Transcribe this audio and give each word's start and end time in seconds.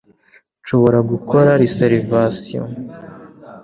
Nshobora 0.61 0.99
gukora 1.11 1.49
reservation 1.61 2.67